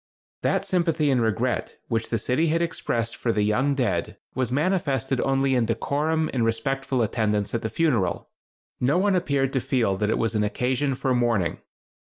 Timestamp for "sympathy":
0.65-1.11